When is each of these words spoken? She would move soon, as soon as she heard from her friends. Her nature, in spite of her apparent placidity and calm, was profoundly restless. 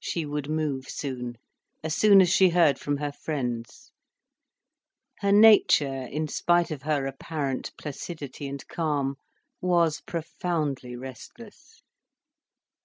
She 0.00 0.26
would 0.26 0.50
move 0.50 0.88
soon, 0.88 1.38
as 1.84 1.94
soon 1.94 2.20
as 2.20 2.28
she 2.28 2.48
heard 2.48 2.80
from 2.80 2.96
her 2.96 3.12
friends. 3.12 3.92
Her 5.20 5.30
nature, 5.30 5.86
in 6.02 6.26
spite 6.26 6.72
of 6.72 6.82
her 6.82 7.06
apparent 7.06 7.70
placidity 7.76 8.48
and 8.48 8.66
calm, 8.66 9.14
was 9.60 10.00
profoundly 10.00 10.96
restless. 10.96 11.82